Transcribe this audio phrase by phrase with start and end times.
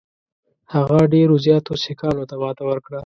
[0.73, 2.99] هغه ډېرو زیاتو سیکهانو ته ماته ورکړه.